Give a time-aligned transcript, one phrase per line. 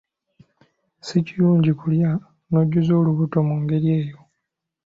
[1.05, 2.11] Si kirungi kulya
[2.49, 4.19] n'ojjuza olubuto mu ngeri eyo.